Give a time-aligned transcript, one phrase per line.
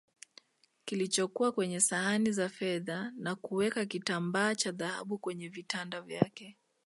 [0.85, 6.57] kilichokula kwenye sahani za fedha na kuweka kitambaa cha dhahabu kwenye vitanda vyake